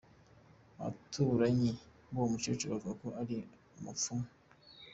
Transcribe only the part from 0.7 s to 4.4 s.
Abaturanyi b’uwo mukecuru bavuga ko ari umupfumu.